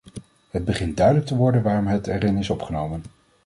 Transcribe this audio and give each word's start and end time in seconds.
Het 0.49 0.65
begint 0.65 0.97
duidelijk 0.97 1.25
te 1.27 1.35
worden 1.35 1.61
waarom 1.63 1.87
het 1.87 2.07
erin 2.07 2.37
is 2.37 2.49
opgenomen. 2.49 3.03